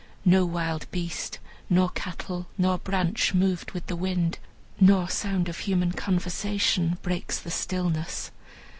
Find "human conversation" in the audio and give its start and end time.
5.59-6.97